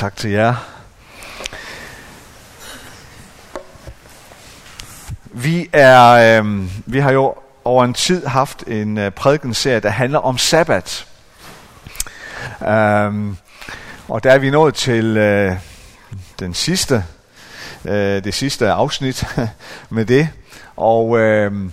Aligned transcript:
tak 0.00 0.16
til 0.16 0.30
jer. 0.30 0.54
Vi 5.24 5.68
er, 5.72 6.10
øh, 6.40 6.70
vi 6.86 6.98
har 6.98 7.12
jo 7.12 7.34
over 7.64 7.84
en 7.84 7.94
tid 7.94 8.26
haft 8.26 8.62
en 8.62 8.98
øh, 8.98 9.10
prædikenserie, 9.10 9.80
der 9.80 9.88
handler 9.88 10.18
om 10.18 10.38
sabbat. 10.38 11.06
Um, 12.60 13.36
og 14.08 14.24
der 14.24 14.32
er 14.32 14.38
vi 14.38 14.50
nået 14.50 14.74
til 14.74 15.16
øh, 15.16 15.56
den 16.38 16.54
sidste, 16.54 17.04
øh, 17.84 18.24
det 18.24 18.34
sidste 18.34 18.70
afsnit 18.70 19.24
med 19.90 20.04
det. 20.04 20.28
Og, 20.76 21.18
øh, 21.18 21.70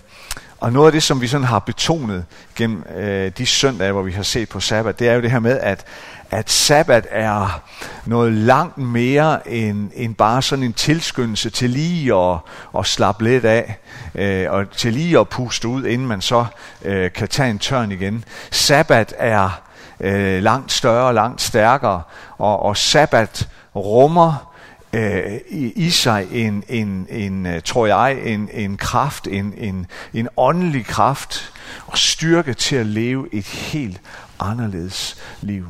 og 0.59 0.73
noget 0.73 0.87
af 0.87 0.91
det, 0.91 1.03
som 1.03 1.21
vi 1.21 1.27
sådan 1.27 1.47
har 1.47 1.59
betonet 1.59 2.25
gennem 2.55 2.83
øh, 2.95 3.31
de 3.37 3.45
søndage, 3.45 3.91
hvor 3.91 4.01
vi 4.01 4.11
har 4.11 4.23
set 4.23 4.49
på 4.49 4.59
sabbat, 4.59 4.99
det 4.99 5.09
er 5.09 5.13
jo 5.13 5.21
det 5.21 5.31
her 5.31 5.39
med, 5.39 5.59
at, 5.59 5.85
at 6.31 6.49
sabbat 6.49 7.07
er 7.11 7.61
noget 8.05 8.33
langt 8.33 8.77
mere 8.77 9.49
end, 9.49 9.91
end 9.93 10.15
bare 10.15 10.41
sådan 10.41 10.63
en 10.63 10.73
tilskyndelse 10.73 11.49
til 11.49 11.69
lige 11.69 12.15
at, 12.15 12.37
at 12.77 12.85
slappe 12.85 13.23
lidt 13.23 13.45
af, 13.45 13.79
øh, 14.15 14.51
og 14.51 14.71
til 14.71 14.93
lige 14.93 15.19
at 15.19 15.29
puste 15.29 15.67
ud, 15.67 15.85
inden 15.85 16.07
man 16.07 16.21
så 16.21 16.45
øh, 16.85 17.11
kan 17.11 17.27
tage 17.27 17.49
en 17.49 17.59
tørn 17.59 17.91
igen. 17.91 18.23
Sabbat 18.51 19.13
er 19.17 19.61
øh, 19.99 20.43
langt 20.43 20.71
større, 20.71 21.13
langt 21.13 21.41
stærkere, 21.41 22.01
og, 22.37 22.63
og 22.63 22.77
sabbat 22.77 23.47
rummer 23.75 24.46
øh, 24.93 25.39
i, 25.49 25.71
i 25.71 25.89
sig 25.89 26.27
en, 26.31 26.63
en, 26.69 27.07
en 27.09 27.45
øh, 27.45 27.61
tror 27.61 27.87
jeg, 27.87 28.19
en, 28.23 28.49
en 28.53 28.77
kraft, 28.77 29.27
en, 29.27 29.53
en, 29.57 29.87
en 30.13 30.27
åndelig 30.37 30.85
kraft 30.85 31.53
og 31.87 31.97
styrke 31.97 32.53
til 32.53 32.75
at 32.75 32.85
leve 32.85 33.33
et 33.33 33.45
helt 33.45 34.01
anderledes 34.39 35.17
liv. 35.41 35.67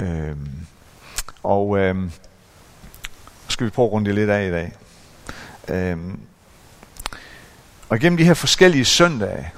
Øh, 0.00 0.36
og 1.42 1.78
øh, 1.78 2.10
skal 3.48 3.66
vi 3.66 3.70
prøve 3.70 3.86
at 3.86 3.92
runde 3.92 4.06
det 4.06 4.14
lidt 4.14 4.30
af 4.30 4.48
i 4.48 4.50
dag. 4.50 4.72
Øh, 5.68 5.98
og 7.88 7.98
gennem 7.98 8.16
de 8.16 8.24
her 8.24 8.34
forskellige 8.34 8.84
søndage, 8.84 9.52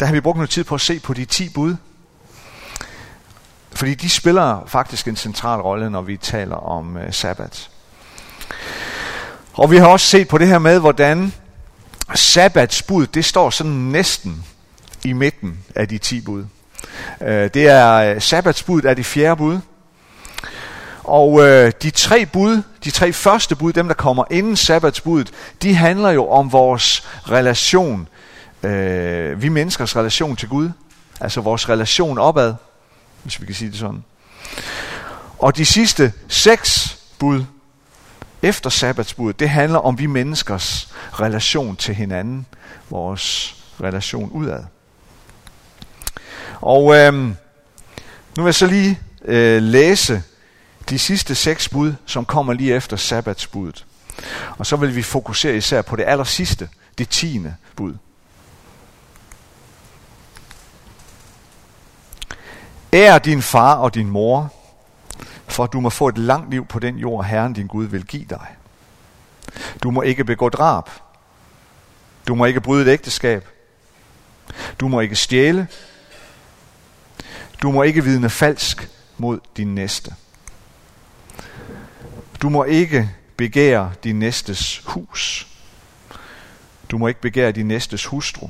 der 0.00 0.06
har 0.06 0.12
vi 0.12 0.20
brugt 0.20 0.36
noget 0.36 0.50
tid 0.50 0.64
på 0.64 0.74
at 0.74 0.80
se 0.80 1.00
på 1.00 1.14
de 1.14 1.24
10 1.24 1.48
bud. 1.48 1.76
Fordi 3.78 3.94
de 3.94 4.10
spiller 4.10 4.64
faktisk 4.66 5.08
en 5.08 5.16
central 5.16 5.60
rolle, 5.60 5.90
når 5.90 6.02
vi 6.02 6.16
taler 6.16 6.56
om 6.56 6.96
øh, 6.96 7.12
sabbat. 7.12 7.70
Og 9.52 9.70
vi 9.70 9.76
har 9.76 9.86
også 9.86 10.06
set 10.06 10.28
på 10.28 10.38
det 10.38 10.46
her 10.46 10.58
med, 10.58 10.78
hvordan 10.78 11.32
sabbatsbud, 12.14 13.06
det 13.06 13.24
står 13.24 13.50
sådan 13.50 13.72
næsten 13.72 14.44
i 15.04 15.12
midten 15.12 15.58
af 15.74 15.88
de 15.88 15.98
10 15.98 16.20
bud. 16.20 16.44
Øh, 17.20 17.50
det 17.54 17.68
er 17.68 17.94
øh, 17.94 18.04
sabbatsbud 18.04 18.20
sabbatsbuddet 18.20 18.90
er 18.90 18.94
det 18.94 19.06
fjerde 19.06 19.36
bud. 19.36 19.58
Og 21.04 21.46
øh, 21.46 21.72
de 21.82 21.90
tre 21.90 22.26
bud, 22.26 22.62
de 22.84 22.90
tre 22.90 23.12
første 23.12 23.56
bud, 23.56 23.72
dem 23.72 23.86
der 23.86 23.94
kommer 23.94 24.24
inden 24.30 24.56
sabbatsbuddet, 24.56 25.32
de 25.62 25.74
handler 25.74 26.10
jo 26.10 26.28
om 26.28 26.52
vores 26.52 27.08
relation, 27.30 28.08
øh, 28.62 29.42
vi 29.42 29.48
menneskers 29.48 29.96
relation 29.96 30.36
til 30.36 30.48
Gud. 30.48 30.70
Altså 31.20 31.40
vores 31.40 31.68
relation 31.68 32.18
opad, 32.18 32.54
hvis 33.28 33.40
vi 33.40 33.46
kan 33.46 33.54
sige 33.54 33.70
det 33.70 33.78
sådan. 33.78 34.04
Og 35.38 35.56
de 35.56 35.64
sidste 35.64 36.12
seks 36.28 36.98
bud 37.18 37.44
efter 38.42 38.70
sabbatsbuddet, 38.70 39.40
det 39.40 39.50
handler 39.50 39.78
om 39.78 39.98
vi 39.98 40.06
menneskers 40.06 40.94
relation 41.12 41.76
til 41.76 41.94
hinanden, 41.94 42.46
vores 42.90 43.56
relation 43.80 44.30
udad. 44.30 44.64
Og 46.60 46.96
øh, 46.96 47.14
nu 47.14 47.34
vil 48.36 48.44
jeg 48.44 48.54
så 48.54 48.66
lige 48.66 49.00
øh, 49.24 49.62
læse 49.62 50.22
de 50.90 50.98
sidste 50.98 51.34
seks 51.34 51.68
bud, 51.68 51.94
som 52.06 52.24
kommer 52.24 52.52
lige 52.52 52.74
efter 52.74 52.96
sabbatsbuddet. 52.96 53.84
Og 54.58 54.66
så 54.66 54.76
vil 54.76 54.96
vi 54.96 55.02
fokusere 55.02 55.56
især 55.56 55.82
på 55.82 55.96
det 55.96 56.04
aller 56.06 56.24
sidste, 56.24 56.68
det 56.98 57.08
tiende 57.08 57.54
bud. 57.76 57.94
Ær 62.92 63.18
din 63.18 63.42
far 63.42 63.74
og 63.74 63.94
din 63.94 64.10
mor, 64.10 64.52
for 65.46 65.64
at 65.64 65.72
du 65.72 65.80
må 65.80 65.90
få 65.90 66.08
et 66.08 66.18
langt 66.18 66.50
liv 66.50 66.66
på 66.66 66.78
den 66.78 66.96
jord, 66.96 67.24
Herren 67.24 67.52
din 67.52 67.66
Gud 67.66 67.84
vil 67.84 68.06
give 68.06 68.24
dig. 68.24 68.46
Du 69.82 69.90
må 69.90 70.02
ikke 70.02 70.24
begå 70.24 70.48
drab. 70.48 70.90
Du 72.28 72.34
må 72.34 72.44
ikke 72.44 72.60
bryde 72.60 72.82
et 72.82 72.92
ægteskab. 72.92 73.48
Du 74.80 74.88
må 74.88 75.00
ikke 75.00 75.16
stjæle. 75.16 75.68
Du 77.62 77.70
må 77.70 77.82
ikke 77.82 78.04
vidne 78.04 78.30
falsk 78.30 78.90
mod 79.16 79.40
din 79.56 79.74
næste. 79.74 80.14
Du 82.42 82.48
må 82.48 82.64
ikke 82.64 83.10
begære 83.36 83.92
din 84.04 84.18
næstes 84.18 84.82
hus. 84.86 85.46
Du 86.90 86.98
må 86.98 87.06
ikke 87.06 87.20
begære 87.20 87.52
din 87.52 87.68
næstes 87.68 88.06
hustru, 88.06 88.48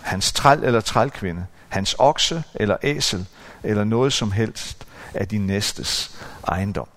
hans 0.00 0.32
træl 0.32 0.64
eller 0.64 0.80
trælkvinde, 0.80 1.46
hans 1.68 1.96
okse 1.98 2.42
eller 2.54 2.76
æsel, 2.82 3.26
eller 3.68 3.84
noget 3.84 4.12
som 4.12 4.32
helst 4.32 4.86
af 5.14 5.28
din 5.28 5.46
næstes 5.46 6.18
ejendom. 6.46 6.88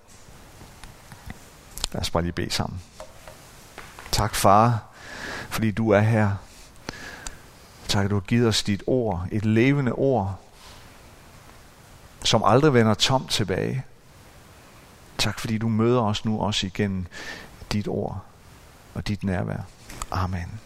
Lad 1.92 2.00
os 2.00 2.10
bare 2.10 2.22
lige 2.22 2.32
bede 2.32 2.50
sammen. 2.50 2.82
Tak 4.12 4.34
far, 4.34 4.82
fordi 5.50 5.70
du 5.70 5.90
er 5.90 6.00
her. 6.00 6.30
Tak, 7.88 8.04
at 8.04 8.10
du 8.10 8.14
har 8.14 8.20
givet 8.20 8.48
os 8.48 8.62
dit 8.62 8.82
ord, 8.86 9.26
et 9.32 9.44
levende 9.44 9.92
ord, 9.92 10.40
som 12.24 12.42
aldrig 12.44 12.74
vender 12.74 12.94
tomt 12.94 13.30
tilbage. 13.30 13.84
Tak 15.18 15.40
fordi 15.40 15.58
du 15.58 15.68
møder 15.68 16.00
os 16.00 16.24
nu 16.24 16.40
også 16.40 16.66
igennem 16.66 17.06
dit 17.72 17.88
ord 17.88 18.24
og 18.94 19.08
dit 19.08 19.24
nærvær. 19.24 19.60
Amen. 20.10 20.60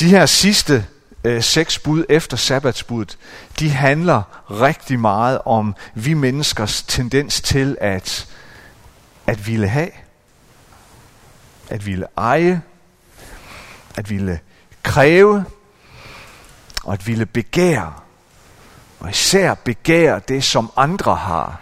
De 0.00 0.08
her 0.08 0.26
sidste 0.26 0.86
øh, 1.24 1.42
seks 1.42 1.78
bud 1.78 2.04
efter 2.08 2.36
sabbatsbuddet, 2.36 3.18
de 3.58 3.70
handler 3.70 4.22
rigtig 4.50 5.00
meget 5.00 5.38
om 5.44 5.74
vi 5.94 6.14
menneskers 6.14 6.82
tendens 6.82 7.40
til 7.40 7.76
at, 7.80 8.28
at 9.26 9.46
ville 9.46 9.68
have, 9.68 9.90
at 11.70 11.86
ville 11.86 12.06
eje, 12.16 12.62
at 13.96 14.10
ville 14.10 14.40
kræve, 14.82 15.44
og 16.84 16.92
at 16.92 17.06
ville 17.06 17.26
begære. 17.26 17.92
Og 19.00 19.10
især 19.10 19.54
begære 19.54 20.20
det, 20.28 20.44
som 20.44 20.72
andre 20.76 21.16
har. 21.16 21.60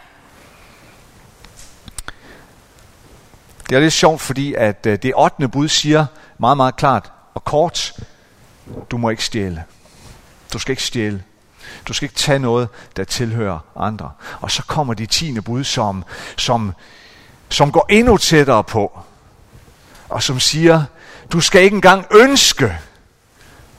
Det 3.69 3.77
er 3.77 3.81
lidt 3.81 3.92
sjovt, 3.92 4.21
fordi 4.21 4.54
at 4.54 4.87
øh, 4.87 4.98
det 5.03 5.12
8. 5.16 5.48
bud 5.48 5.69
siger 5.69 6.06
meget, 6.38 6.56
meget 6.56 6.77
klart 6.77 7.12
og 7.34 7.44
kort, 7.44 7.92
du 8.91 8.97
må 8.97 9.11
ikke 9.11 9.25
stjæle. 9.25 9.65
Du 10.53 10.59
skal 10.59 10.73
ikke 10.73 10.83
stjæle. 10.83 11.25
Du 11.89 11.93
skal 11.93 12.06
ikke 12.06 12.17
tage 12.17 12.39
noget, 12.39 12.69
der 12.97 13.05
tilhører 13.05 13.59
andre. 13.77 14.12
Og 14.41 14.51
så 14.51 14.62
kommer 14.62 14.95
de 14.95 15.06
tiende 15.06 15.43
bud, 15.43 15.65
som, 15.65 16.05
som, 16.37 16.73
som 17.49 17.73
går 17.73 17.87
endnu 17.89 18.17
tættere 18.17 18.65
på. 18.65 19.01
Og 20.09 20.23
som 20.23 20.41
siger, 20.41 20.84
du 21.33 21.41
skal 21.41 21.62
ikke 21.62 21.75
engang 21.75 22.06
ønske 22.11 22.78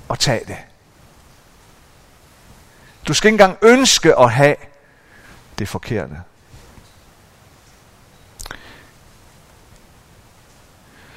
at 0.10 0.20
tage 0.20 0.46
det. 0.48 0.58
Du 3.08 3.14
skal 3.14 3.28
ikke 3.28 3.34
engang 3.34 3.58
ønske 3.62 4.20
at 4.20 4.32
have 4.32 4.56
det 5.60 5.68
forkerte. 5.68 6.22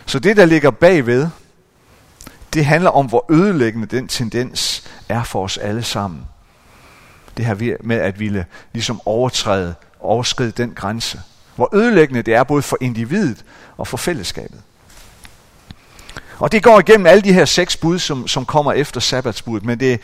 Så 0.07 0.19
det, 0.19 0.37
der 0.37 0.45
ligger 0.45 0.71
bagved, 0.71 1.29
det 2.55 2.65
handler 2.65 2.91
om, 2.91 3.07
hvor 3.07 3.27
ødelæggende 3.31 3.87
den 3.87 4.09
tendens 4.09 4.85
er 5.09 5.25
for 5.25 5.45
os 5.45 5.59
alle 5.59 5.83
sammen. 5.83 6.21
Det 7.37 7.45
her 7.45 7.77
med 7.81 7.97
at 7.97 8.21
ville 8.21 8.47
ligesom 8.73 9.01
overtræde, 9.05 9.75
overskride 10.01 10.51
den 10.51 10.73
grænse. 10.75 11.21
Hvor 11.57 11.75
ødelæggende 11.75 12.23
det 12.23 12.35
er 12.35 12.45
både 12.45 12.63
for 12.63 12.79
individet 12.81 13.45
og 13.77 13.89
for 13.89 13.97
fællesskabet. 13.97 14.61
Og 16.39 16.53
det 16.53 16.63
går 16.63 16.81
igennem 16.81 17.07
alle 17.07 17.23
de 17.23 17.33
her 17.33 17.45
seks 17.45 17.77
bud, 17.77 17.99
som, 17.99 18.29
som 18.29 18.45
kommer 18.45 18.73
efter 18.73 19.01
sabbatsbuddet, 19.01 19.65
men 19.67 19.81
det, 19.81 20.01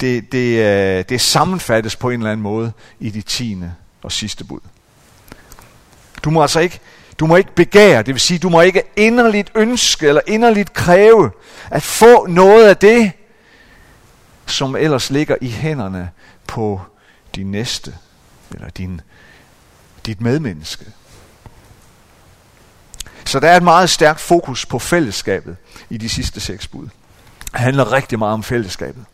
det, 0.00 0.32
det, 0.32 0.58
øh, 0.58 1.04
det 1.08 1.20
sammenfattes 1.20 1.96
på 1.96 2.10
en 2.10 2.20
eller 2.20 2.32
anden 2.32 2.42
måde 2.42 2.72
i 3.00 3.10
de 3.10 3.22
tiende 3.22 3.74
og 4.02 4.12
sidste 4.12 4.44
bud. 4.44 4.60
Du 6.24 6.30
må 6.30 6.42
altså 6.42 6.60
ikke, 6.60 6.80
du 7.20 7.26
må 7.26 7.36
ikke 7.36 7.54
begære, 7.54 8.02
det 8.02 8.14
vil 8.14 8.20
sige, 8.20 8.38
du 8.38 8.48
må 8.48 8.60
ikke 8.60 8.82
inderligt 8.96 9.50
ønske 9.54 10.08
eller 10.08 10.20
inderligt 10.26 10.72
kræve 10.72 11.30
at 11.70 11.82
få 11.82 12.26
noget 12.26 12.68
af 12.68 12.76
det, 12.76 13.12
som 14.46 14.76
ellers 14.76 15.10
ligger 15.10 15.36
i 15.40 15.50
hænderne 15.50 16.10
på 16.46 16.80
din 17.34 17.50
næste, 17.50 17.94
eller 18.54 18.68
din, 18.70 19.00
dit 20.06 20.20
medmenneske. 20.20 20.84
Så 23.24 23.40
der 23.40 23.48
er 23.50 23.56
et 23.56 23.62
meget 23.62 23.90
stærkt 23.90 24.20
fokus 24.20 24.66
på 24.66 24.78
fællesskabet 24.78 25.56
i 25.90 25.96
de 25.96 26.08
sidste 26.08 26.40
seks 26.40 26.68
bud. 26.68 26.88
Det 27.52 27.60
handler 27.60 27.92
rigtig 27.92 28.18
meget 28.18 28.34
om 28.34 28.42
fællesskabet. 28.42 29.04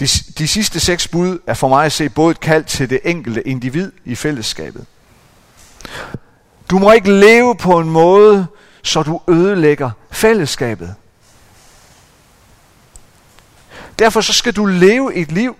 De, 0.00 0.06
de 0.38 0.48
sidste 0.48 0.80
seks 0.80 1.08
bud 1.08 1.38
er 1.46 1.54
for 1.54 1.68
mig 1.68 1.84
at 1.84 1.92
se 1.92 2.08
både 2.08 2.30
et 2.30 2.40
kald 2.40 2.64
til 2.64 2.90
det 2.90 3.00
enkelte 3.04 3.48
individ 3.48 3.92
i 4.04 4.14
fællesskabet. 4.14 4.86
Du 6.70 6.78
må 6.78 6.92
ikke 6.92 7.12
leve 7.12 7.56
på 7.56 7.78
en 7.78 7.90
måde, 7.90 8.46
så 8.82 9.02
du 9.02 9.20
ødelægger 9.28 9.90
fællesskabet. 10.10 10.94
Derfor 13.98 14.20
så 14.20 14.32
skal 14.32 14.52
du 14.52 14.64
leve 14.64 15.14
et 15.14 15.32
liv 15.32 15.56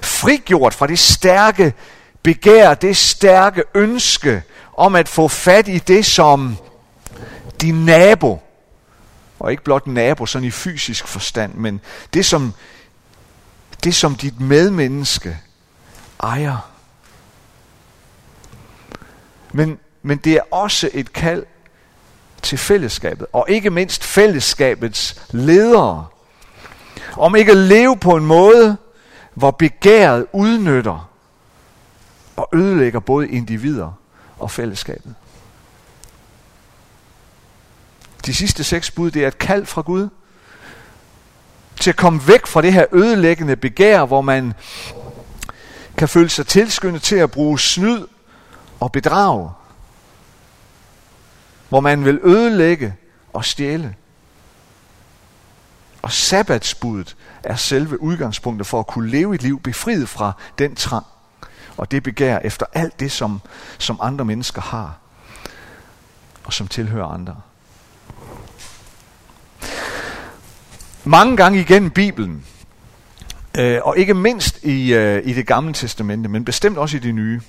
frigjort 0.00 0.74
fra 0.74 0.86
det 0.86 0.98
stærke 0.98 1.74
begær, 2.22 2.74
det 2.74 2.96
stærke 2.96 3.62
ønske 3.74 4.42
om 4.76 4.94
at 4.94 5.08
få 5.08 5.28
fat 5.28 5.68
i 5.68 5.78
det, 5.78 6.06
som 6.06 6.56
din 7.60 7.84
nabo, 7.84 8.38
og 9.38 9.50
ikke 9.50 9.62
blot 9.62 9.86
nabo 9.86 10.26
sådan 10.26 10.48
i 10.48 10.50
fysisk 10.50 11.06
forstand, 11.06 11.54
men 11.54 11.80
det 12.14 12.26
som, 12.26 12.54
det 13.84 13.94
som 13.94 14.14
dit 14.14 14.40
medmenneske 14.40 15.38
ejer. 16.22 16.70
Men, 19.52 19.78
men 20.02 20.18
det 20.18 20.32
er 20.32 20.42
også 20.50 20.90
et 20.92 21.12
kald 21.12 21.46
til 22.42 22.58
fællesskabet, 22.58 23.26
og 23.32 23.46
ikke 23.48 23.70
mindst 23.70 24.04
fællesskabets 24.04 25.26
ledere, 25.30 26.06
om 27.16 27.36
ikke 27.36 27.52
at 27.52 27.58
leve 27.58 27.96
på 27.96 28.16
en 28.16 28.26
måde, 28.26 28.76
hvor 29.34 29.50
begæret 29.50 30.26
udnytter 30.32 31.10
og 32.36 32.48
ødelægger 32.54 33.00
både 33.00 33.28
individer 33.28 33.92
og 34.38 34.50
fællesskabet. 34.50 35.14
De 38.26 38.34
sidste 38.34 38.64
seks 38.64 38.90
bud, 38.90 39.10
det 39.10 39.24
er 39.24 39.28
et 39.28 39.38
kald 39.38 39.66
fra 39.66 39.82
Gud 39.82 40.08
til 41.86 41.90
at 41.90 41.96
komme 41.96 42.20
væk 42.26 42.46
fra 42.46 42.62
det 42.62 42.72
her 42.72 42.86
ødelæggende 42.92 43.56
begær, 43.56 44.04
hvor 44.04 44.20
man 44.20 44.54
kan 45.96 46.08
føle 46.08 46.28
sig 46.28 46.46
tilskyndet 46.46 47.02
til 47.02 47.16
at 47.16 47.30
bruge 47.30 47.58
snyd 47.58 48.06
og 48.80 48.92
bedrag. 48.92 49.50
Hvor 51.68 51.80
man 51.80 52.04
vil 52.04 52.20
ødelægge 52.24 52.94
og 53.32 53.44
stjæle. 53.44 53.94
Og 56.02 56.12
sabbatsbuddet 56.12 57.16
er 57.42 57.56
selve 57.56 58.02
udgangspunktet 58.02 58.66
for 58.66 58.80
at 58.80 58.86
kunne 58.86 59.10
leve 59.10 59.34
et 59.34 59.42
liv 59.42 59.60
befriet 59.60 60.08
fra 60.08 60.32
den 60.58 60.74
trang 60.74 61.06
og 61.76 61.90
det 61.90 62.02
begær 62.02 62.38
efter 62.38 62.66
alt 62.72 63.00
det, 63.00 63.12
som, 63.12 63.40
som 63.78 63.98
andre 64.02 64.24
mennesker 64.24 64.62
har, 64.62 64.98
og 66.44 66.52
som 66.52 66.68
tilhører 66.68 67.06
andre. 67.06 67.40
Mange 71.08 71.36
gange 71.36 71.60
igennem 71.60 71.90
Bibelen, 71.90 72.44
øh, 73.58 73.78
og 73.82 73.98
ikke 73.98 74.14
mindst 74.14 74.64
i, 74.64 74.94
øh, 74.94 75.22
i 75.24 75.32
det 75.32 75.46
gamle 75.46 75.72
testamente, 75.72 76.28
men 76.28 76.44
bestemt 76.44 76.78
også 76.78 76.96
i 76.96 77.00
det 77.00 77.14
nye, 77.14 77.40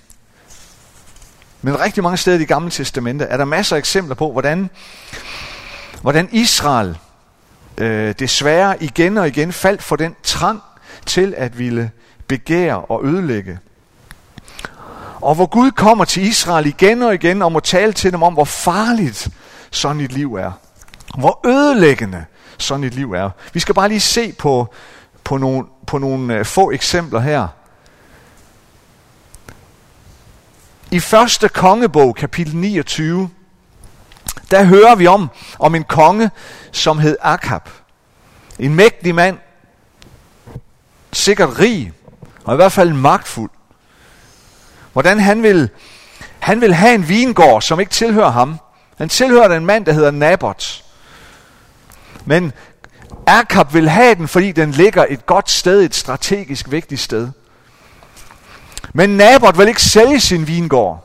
men 1.61 1.79
rigtig 1.79 2.03
mange 2.03 2.17
steder 2.17 2.37
i 2.37 2.39
det 2.39 2.47
gamle 2.47 2.69
testamente, 2.69 3.25
er 3.25 3.37
der 3.37 3.45
masser 3.45 3.75
af 3.75 3.79
eksempler 3.79 4.15
på, 4.15 4.31
hvordan, 4.31 4.69
hvordan 6.01 6.29
Israel 6.31 6.97
øh, 7.77 8.15
desværre 8.19 8.83
igen 8.83 9.17
og 9.17 9.27
igen 9.27 9.53
faldt 9.53 9.83
for 9.83 9.95
den 9.95 10.15
trang 10.23 10.61
til 11.05 11.33
at 11.37 11.59
ville 11.59 11.91
begære 12.27 12.81
og 12.81 13.05
ødelægge. 13.05 13.59
Og 15.21 15.35
hvor 15.35 15.45
Gud 15.45 15.71
kommer 15.71 16.05
til 16.05 16.23
Israel 16.23 16.65
igen 16.65 17.03
og 17.03 17.13
igen 17.13 17.41
og 17.41 17.51
må 17.51 17.59
tale 17.59 17.93
til 17.93 18.11
dem 18.11 18.23
om, 18.23 18.33
hvor 18.33 18.45
farligt 18.45 19.29
sådan 19.71 20.01
et 20.01 20.11
liv 20.11 20.35
er. 20.35 20.51
Hvor 21.17 21.47
ødelæggende 21.47 22.25
sådan 22.57 22.83
et 22.83 22.93
liv 22.93 23.13
er. 23.13 23.29
Vi 23.53 23.59
skal 23.59 23.75
bare 23.75 23.89
lige 23.89 23.99
se 23.99 24.31
på, 24.31 24.73
på 25.23 25.37
nogle, 25.37 25.65
på 25.87 25.97
nogle 25.97 26.35
øh, 26.35 26.45
få 26.45 26.71
eksempler 26.71 27.19
her. 27.19 27.47
I 30.91 30.99
første 30.99 31.49
kongebog, 31.49 32.15
kapitel 32.15 32.55
29, 32.55 33.29
der 34.51 34.63
hører 34.63 34.95
vi 34.95 35.07
om, 35.07 35.29
om 35.59 35.75
en 35.75 35.83
konge, 35.83 36.31
som 36.71 36.99
hed 36.99 37.17
Akab. 37.21 37.69
En 38.59 38.75
mægtig 38.75 39.15
mand, 39.15 39.37
sikkert 41.13 41.59
rig, 41.59 41.93
og 42.43 42.53
i 42.53 42.55
hvert 42.55 42.71
fald 42.71 42.93
magtfuld. 42.93 43.49
Hvordan 44.93 45.19
han 45.19 45.43
vil, 45.43 45.69
han 46.39 46.61
vil 46.61 46.73
have 46.73 46.95
en 46.95 47.09
vingård, 47.09 47.61
som 47.61 47.79
ikke 47.79 47.91
tilhører 47.91 48.31
ham. 48.31 48.59
Han 48.97 49.09
tilhører 49.09 49.57
en 49.57 49.65
mand, 49.65 49.85
der 49.85 49.91
hedder 49.91 50.11
Nabot. 50.11 50.83
Men 52.27 52.53
Erkab 53.27 53.73
vil 53.73 53.89
have 53.89 54.15
den, 54.15 54.27
fordi 54.27 54.51
den 54.51 54.71
ligger 54.71 55.05
et 55.09 55.25
godt 55.25 55.49
sted, 55.49 55.81
et 55.81 55.95
strategisk 55.95 56.71
vigtigt 56.71 57.01
sted. 57.01 57.29
Men 58.93 59.09
Nabot 59.09 59.57
vil 59.57 59.67
ikke 59.67 59.81
sælge 59.81 60.19
sin 60.19 60.47
vingård. 60.47 61.03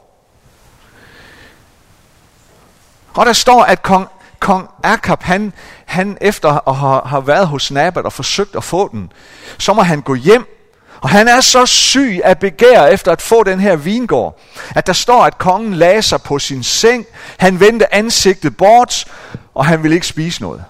Og 3.15 3.27
der 3.27 3.33
står, 3.33 3.63
at 3.63 3.83
kong, 3.83 4.09
kong 4.41 4.69
Akab, 4.83 5.23
han, 5.23 5.53
han 5.87 6.19
efter 6.21 6.69
at 6.69 6.77
have, 6.77 7.01
have 7.05 7.27
været 7.27 7.47
hos 7.47 7.71
Nabot 7.71 8.05
og 8.05 8.13
forsøgt 8.13 8.57
at 8.57 8.65
få 8.65 8.89
den, 8.89 9.13
så 9.59 9.73
må 9.73 9.83
han 9.83 10.01
gå 10.01 10.15
hjem. 10.15 10.47
Og 11.01 11.09
han 11.09 11.29
er 11.29 11.41
så 11.41 11.67
syg 11.67 12.21
af 12.25 12.39
begær 12.39 12.87
efter 12.87 13.13
at 13.13 13.23
få 13.23 13.43
den 13.43 13.61
her 13.61 13.77
vingård, 13.77 14.41
at 14.75 14.87
der 14.87 14.93
står, 14.93 15.25
at 15.25 15.39
kongen 15.39 15.75
lagde 15.75 16.03
sig 16.03 16.23
på 16.23 16.39
sin 16.39 16.63
seng, 16.63 17.07
han 17.39 17.61
vendte 17.61 17.95
ansigtet 17.95 18.57
bort, 18.57 19.05
og 19.55 19.67
han 19.67 19.83
ville 19.83 19.95
ikke 19.95 20.07
spise 20.07 20.43
noget. 20.43 20.65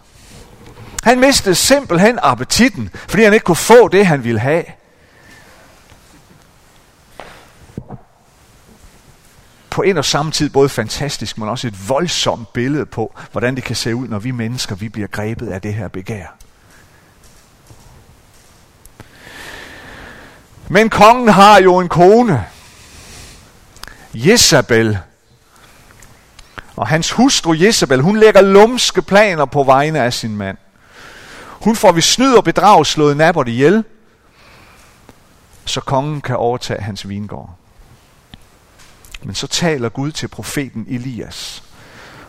Han 1.03 1.21
mistede 1.21 1.55
simpelthen 1.55 2.19
appetitten, 2.23 2.91
fordi 3.09 3.23
han 3.23 3.33
ikke 3.33 3.45
kunne 3.45 3.57
få 3.57 3.89
det, 3.89 4.07
han 4.07 4.25
ville 4.25 4.41
have. 4.41 4.65
på 9.73 9.83
en 9.83 9.99
og 9.99 10.05
samme 10.05 10.33
tid 10.33 10.51
både 10.51 10.69
fantastisk, 10.69 11.39
men 11.39 11.49
også 11.49 11.67
et 11.67 11.89
voldsomt 11.89 12.53
billede 12.53 12.87
på, 12.87 13.15
hvordan 13.33 13.57
det 13.57 13.65
kan 13.65 13.77
se 13.77 13.95
ud, 13.95 14.09
når 14.09 14.19
vi 14.19 14.31
mennesker 14.31 14.75
vi 14.75 14.89
bliver 14.89 15.09
grebet 15.09 15.49
af 15.49 15.61
det 15.61 15.75
her 15.75 15.89
begær. 15.89 16.27
Men 20.69 20.91
kongen 20.91 21.29
har 21.29 21.61
jo 21.61 21.79
en 21.79 21.89
kone, 21.89 22.45
Jezabel. 24.15 24.99
Og 26.77 26.89
hans 26.89 27.11
hustru 27.11 27.55
Jezabel, 27.55 28.01
hun 28.01 28.17
lægger 28.17 28.41
lumske 28.41 29.03
planer 29.03 29.45
på 29.45 29.63
vegne 29.63 30.03
af 30.03 30.13
sin 30.13 30.37
mand. 30.37 30.59
Hun 31.63 31.77
får 31.77 31.93
ved 31.93 32.03
snyd 32.03 32.35
og 32.35 32.45
bedrag 32.45 32.87
slået 32.87 33.17
Nabot 33.17 33.49
ihjel, 33.49 33.85
så 35.65 35.81
kongen 35.81 36.21
kan 36.21 36.37
overtage 36.37 36.81
hans 36.81 37.09
vingård. 37.09 37.57
Men 39.23 39.35
så 39.35 39.47
taler 39.47 39.89
Gud 39.89 40.13
til 40.13 40.29
profeten 40.29 40.87
Elias. 40.89 41.63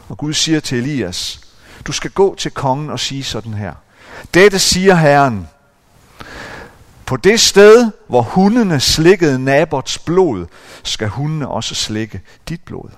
Og 0.10 0.18
Gud 0.18 0.34
siger 0.34 0.60
til 0.60 0.78
Elias, 0.78 1.42
du 1.88 1.92
skal 1.92 2.12
gå 2.12 2.36
til 2.36 2.52
kongen 2.52 2.90
og 2.90 3.00
sige 3.00 3.24
sådan 3.24 3.54
her. 3.54 3.74
Dette 4.34 4.60
siger 4.60 4.96
Herren. 4.96 5.48
På 7.06 7.18
det 7.18 7.40
sted, 7.40 7.92
hvor 8.08 8.22
hundene 8.22 8.80
slikkede 8.80 9.40
Nabots 9.40 10.00
blod, 10.00 10.46
skal 10.84 11.08
hundene 11.08 11.48
også 11.48 11.76
slikke 11.76 12.22
dit 12.50 12.62
blod. 12.62 12.90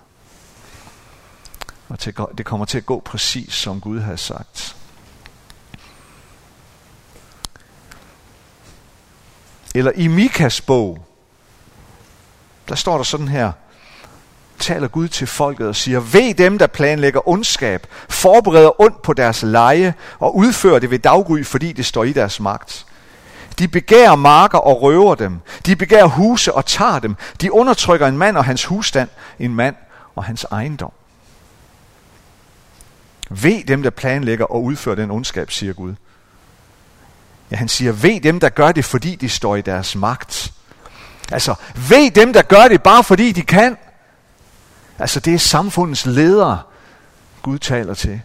Og 1.89 2.06
det 2.38 2.46
kommer 2.46 2.65
til 2.65 2.77
at 2.77 2.86
gå 2.86 3.00
præcis 3.06 3.54
som 3.54 3.82
Gud 3.82 4.00
har 4.00 4.15
sagt. 4.15 4.75
Eller 9.75 9.91
i 9.96 10.08
Mikas 10.08 10.62
bog, 10.62 11.05
der 12.70 12.75
står 12.75 12.98
der 12.98 13.03
sådan 13.03 13.27
her, 13.27 13.51
taler 14.60 14.88
Gud 14.88 15.08
til 15.08 15.27
folket 15.27 15.67
og 15.67 15.75
siger, 15.75 16.00
ved 16.00 16.34
dem, 16.34 16.58
der 16.58 16.67
planlægger 16.67 17.29
ondskab, 17.29 17.88
forbereder 18.10 18.82
ondt 18.82 19.01
på 19.01 19.13
deres 19.13 19.44
leje 19.44 19.94
og 20.20 20.36
udfører 20.36 20.79
det 20.79 20.91
ved 20.91 21.00
daggry, 21.00 21.44
fordi 21.44 21.72
det 21.72 21.86
står 21.86 22.03
i 22.03 22.13
deres 22.13 22.39
magt. 22.39 22.86
De 23.60 23.67
begærer 23.67 24.15
marker 24.15 24.58
og 24.58 24.82
røver 24.82 25.15
dem. 25.15 25.39
De 25.65 25.75
begærer 25.75 26.08
huse 26.08 26.53
og 26.53 26.65
tager 26.65 27.00
dem. 27.00 27.15
De 27.41 27.53
undertrykker 27.53 28.08
en 28.08 28.17
mand 28.17 28.38
og 28.38 28.46
hans 28.46 28.65
husstand, 28.65 29.10
en 29.39 29.55
mand 29.55 29.75
og 30.15 30.24
hans 30.24 30.44
ejendom. 30.51 30.91
Ved 33.29 33.63
dem, 33.63 33.84
der 33.84 33.89
planlægger 33.89 34.46
og 34.46 34.63
udfører 34.63 34.96
den 34.96 35.12
ondskab, 35.12 35.51
siger 35.51 35.74
Gud. 35.74 35.94
Ja, 37.51 37.55
han 37.55 37.67
siger, 37.67 37.91
ved 37.91 38.21
dem, 38.21 38.39
der 38.39 38.49
gør 38.49 38.71
det, 38.71 38.85
fordi 38.85 39.15
de 39.15 39.29
står 39.29 39.55
i 39.55 39.61
deres 39.61 39.95
magt. 39.95 40.53
Altså, 41.31 41.55
ved 41.89 42.11
dem, 42.11 42.33
der 42.33 42.41
gør 42.41 42.67
det, 42.67 42.83
bare 42.83 43.03
fordi 43.03 43.31
de 43.31 43.41
kan. 43.41 43.77
Altså, 44.99 45.19
det 45.19 45.33
er 45.33 45.37
samfundets 45.37 46.05
ledere, 46.05 46.59
Gud 47.41 47.59
taler 47.59 47.93
til. 47.93 48.21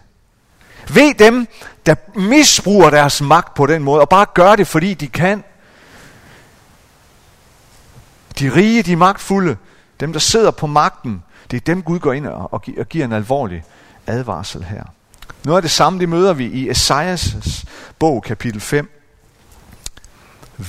Ved 0.93 1.13
dem, 1.13 1.47
der 1.85 1.95
misbruger 2.15 2.89
deres 2.89 3.21
magt 3.21 3.53
på 3.53 3.65
den 3.65 3.83
måde, 3.83 4.01
og 4.01 4.09
bare 4.09 4.25
gør 4.33 4.55
det, 4.55 4.67
fordi 4.67 4.93
de 4.93 5.07
kan. 5.07 5.43
De 8.39 8.55
rige, 8.55 8.83
de 8.83 8.95
magtfulde, 8.95 9.57
dem 9.99 10.13
der 10.13 10.19
sidder 10.19 10.51
på 10.51 10.67
magten, 10.67 11.23
det 11.51 11.57
er 11.57 11.61
dem 11.61 11.81
Gud 11.83 11.99
går 11.99 12.13
ind 12.13 12.27
og, 12.27 12.53
og, 12.53 12.63
og 12.77 12.89
giver 12.89 13.05
en 13.05 13.11
alvorlig 13.11 13.63
advarsel 14.07 14.63
her. 14.63 14.83
Noget 15.45 15.57
af 15.57 15.61
det 15.61 15.71
samme, 15.71 15.99
det 15.99 16.09
møder 16.09 16.33
vi 16.33 16.45
i 16.45 16.69
Esajas 16.69 17.65
bog, 17.99 18.23
kapitel 18.23 18.61
5. 18.61 19.00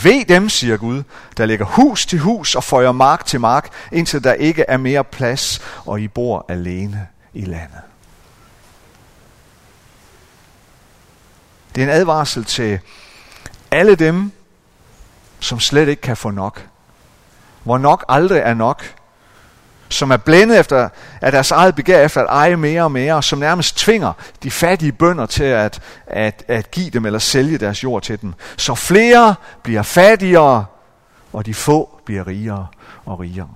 Ved 0.03 0.25
dem, 0.25 0.49
siger 0.49 0.77
Gud, 0.77 1.03
der 1.37 1.47
lægger 1.47 1.65
hus 1.65 2.07
til 2.07 2.19
hus 2.19 2.55
og 2.55 2.65
føjer 2.65 2.93
mark 2.93 3.27
til 3.27 3.41
mark, 3.41 3.69
indtil 3.93 4.25
der 4.25 4.33
ikke 4.33 4.65
er 4.69 4.77
mere 4.77 5.05
plads, 5.05 5.61
og 5.87 6.01
I 6.01 6.09
bor 6.09 6.47
alene 6.49 7.07
i 7.35 7.45
landet. 7.45 7.81
Det 11.75 11.83
er 11.83 11.87
en 11.87 11.93
advarsel 11.93 12.45
til 12.45 12.81
alle 13.71 13.95
dem, 13.95 14.33
som 15.41 15.61
slet 15.61 15.89
ikke 15.89 16.03
kan 16.03 16.17
få 16.17 16.31
nok. 16.31 16.67
Hvor 17.63 17.79
nok 17.79 18.05
aldrig 18.09 18.39
er 18.39 18.55
nok. 18.55 18.95
Som 19.93 20.11
er 20.11 20.17
blændet 20.17 20.61
efter, 20.61 20.89
af 21.21 21.33
deres 21.33 21.51
eget 21.51 21.75
begær 21.75 22.05
efter 22.05 22.21
at 22.21 22.27
eje 22.29 22.57
mere 22.57 22.83
og 22.83 22.93
mere, 22.93 23.23
som 23.23 23.39
nærmest 23.39 23.77
tvinger 23.77 24.13
de 24.43 24.51
fattige 24.51 24.93
bønder 24.93 25.27
til 25.27 25.45
at, 25.45 25.81
at, 26.07 26.45
at 26.49 26.71
give 26.71 26.91
dem 26.91 27.07
eller 27.07 27.19
sælge 27.19 27.59
deres 27.59 27.85
jord 27.85 28.03
til 28.03 28.21
dem. 28.21 28.35
Så 28.57 28.75
flere 28.75 29.35
bliver 29.63 29.83
fattigere, 29.83 30.65
og 31.33 31.47
de 31.47 31.55
få 31.55 32.01
bliver 32.05 32.27
rigere 32.27 32.67
og 33.05 33.21
rigere. 33.21 33.49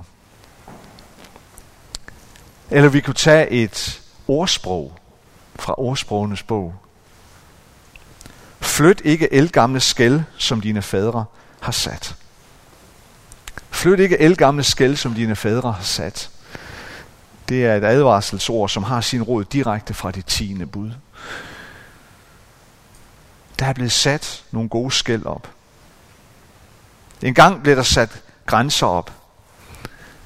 Eller 2.71 2.89
vi 2.89 3.01
kunne 3.01 3.15
tage 3.15 3.51
et 3.51 4.01
ordsprog 4.29 4.93
fra 5.57 5.75
ordsprogenes 5.79 6.43
bog. 6.43 6.75
Flyt 8.61 9.03
ikke 9.05 9.35
elgamle 9.35 9.81
skæld, 9.81 10.21
som 10.39 10.61
dine 10.61 10.83
fædre 10.83 11.25
har 11.61 11.73
sat. 11.73 12.15
Flyt 13.77 14.01
ikke 14.01 14.19
elgamle 14.19 14.63
skæld, 14.63 14.97
som 14.97 15.15
dine 15.15 15.37
fædre 15.37 15.73
har 15.73 15.83
sat. 15.83 16.31
Det 17.49 17.67
er 17.67 17.75
et 17.75 17.85
advarselsord, 17.85 18.69
som 18.69 18.83
har 18.83 19.01
sin 19.01 19.23
rod 19.23 19.45
direkte 19.45 19.95
fra 19.95 20.11
det 20.11 20.27
tiende 20.27 20.67
bud. 20.67 20.91
Der 23.59 23.67
er 23.67 23.73
blevet 23.73 23.93
sat 23.93 24.45
nogle 24.51 24.69
gode 24.69 24.91
skæld 24.91 25.27
op. 25.27 25.51
En 27.23 27.35
gang 27.35 27.63
blev 27.63 27.77
der 27.77 27.83
sat 27.83 28.23
grænser 28.47 28.87
op, 28.87 29.13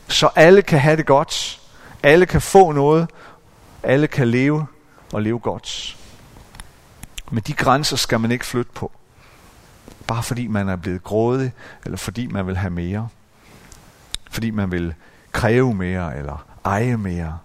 så 0.09 0.31
alle 0.37 0.63
kan 0.63 0.81
have 0.81 0.97
det 0.97 1.07
godt, 1.07 1.61
alle 2.03 2.27
kan 2.27 2.41
få 2.41 2.73
noget, 2.73 3.09
alle 3.83 4.07
kan 4.07 4.29
leve 4.29 4.67
og 5.13 5.23
leve 5.23 5.39
godt. 5.39 5.97
Men 7.31 7.43
de 7.43 7.53
grænser 7.53 7.97
skal 7.97 8.21
man 8.21 8.31
ikke 8.31 8.47
flytte 8.47 8.73
på. 8.75 8.93
Bare 10.07 10.23
fordi 10.23 10.47
man 10.47 10.69
er 10.69 10.77
blevet 10.77 11.05
grådig, 11.05 11.53
eller 11.85 11.99
fordi 11.99 12.27
man 12.27 12.47
vil 12.47 12.57
have 12.57 12.71
mere. 12.71 13.09
Fordi 14.31 14.51
man 14.51 14.71
vil 14.71 14.95
kræve 15.33 15.75
mere, 15.75 16.17
eller 16.17 16.47
eje 16.65 16.97
mere. 16.97 17.39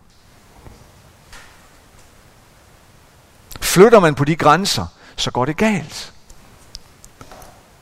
Flytter 3.61 3.99
man 3.99 4.15
på 4.15 4.25
de 4.25 4.35
grænser, 4.35 4.85
så 5.15 5.31
går 5.31 5.45
det 5.45 5.57
galt. 5.57 6.13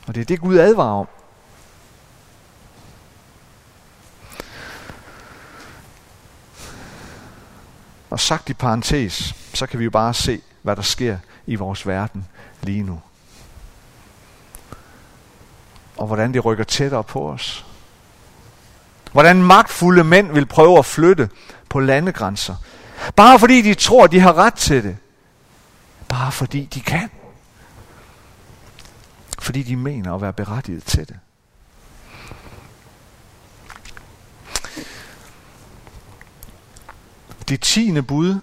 Og 0.06 0.14
det 0.14 0.20
er 0.20 0.24
det, 0.24 0.40
Gud 0.40 0.58
advarer 0.58 1.00
om. 1.00 1.08
Og 8.10 8.20
sagt 8.20 8.50
i 8.50 8.54
parentes, 8.54 9.34
så 9.54 9.66
kan 9.66 9.78
vi 9.78 9.84
jo 9.84 9.90
bare 9.90 10.14
se, 10.14 10.42
hvad 10.62 10.76
der 10.76 10.82
sker 10.82 11.18
i 11.46 11.54
vores 11.54 11.86
verden 11.86 12.28
lige 12.62 12.82
nu. 12.82 13.00
Og 15.96 16.06
hvordan 16.06 16.34
det 16.34 16.44
rykker 16.44 16.64
tættere 16.64 17.04
på 17.04 17.30
os. 17.30 17.66
Hvordan 19.14 19.42
magtfulde 19.42 20.04
mænd 20.04 20.32
vil 20.32 20.46
prøve 20.46 20.78
at 20.78 20.86
flytte 20.86 21.28
på 21.68 21.80
landegrænser. 21.80 22.56
Bare 23.16 23.38
fordi 23.38 23.62
de 23.62 23.74
tror, 23.74 24.06
de 24.06 24.20
har 24.20 24.32
ret 24.34 24.54
til 24.54 24.84
det. 24.84 24.96
Bare 26.08 26.32
fordi 26.32 26.64
de 26.64 26.80
kan. 26.80 27.10
Fordi 29.38 29.62
de 29.62 29.76
mener 29.76 30.14
at 30.14 30.22
være 30.22 30.32
berettiget 30.32 30.84
til 30.84 31.08
det. 31.08 31.16
Det 37.48 37.60
tiende 37.60 38.02
bud 38.02 38.40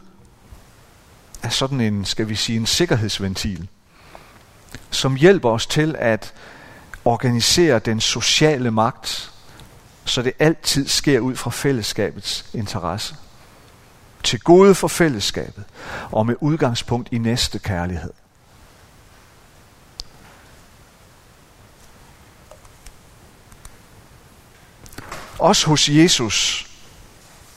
er 1.44 1.50
sådan 1.50 1.82
en, 1.82 2.06
skal 2.06 2.30
vi 2.30 2.36
sige, 2.36 2.60
en 2.60 2.66
sikkerhedsventil, 2.66 3.68
som 4.92 5.16
hjælper 5.16 5.50
os 5.50 5.68
til 5.68 5.96
at 6.00 6.34
organisere 7.06 7.80
den 7.80 8.00
sociale 8.02 8.72
magt, 8.72 9.31
så 10.12 10.22
det 10.22 10.34
altid 10.40 10.88
sker 10.88 11.20
ud 11.20 11.36
fra 11.36 11.50
fællesskabets 11.50 12.46
interesse. 12.54 13.16
Til 14.24 14.40
gode 14.40 14.76
for 14.76 14.88
fællesskabet, 14.88 15.64
og 16.12 16.26
med 16.26 16.36
udgangspunkt 16.40 17.10
i 17.12 17.18
næste 17.18 17.60
kærlighed. 17.60 18.14
Også 25.40 25.68
hos 25.68 25.90
Jesus, 25.90 26.68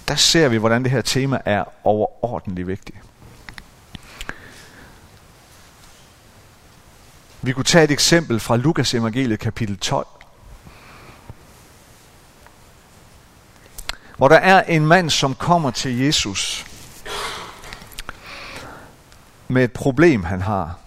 der 0.08 0.14
ser 0.14 0.48
vi, 0.48 0.56
hvordan 0.56 0.82
det 0.82 0.90
her 0.90 1.02
tema 1.02 1.38
er 1.44 1.64
overordentligt 1.84 2.68
vigtigt. 2.68 2.98
Vi 7.42 7.52
kunne 7.52 7.64
tage 7.64 7.84
et 7.84 7.90
eksempel 7.90 8.40
fra 8.40 8.56
Lukas 8.56 8.94
evangeliet 8.94 9.40
kapitel 9.40 9.78
12. 9.78 10.06
Hvor 14.24 14.28
der 14.28 14.36
er 14.36 14.62
en 14.62 14.86
mand, 14.86 15.10
som 15.10 15.34
kommer 15.34 15.70
til 15.70 15.98
Jesus 15.98 16.66
med 19.48 19.64
et 19.64 19.72
problem, 19.72 20.24
han 20.24 20.42
har. 20.42 20.78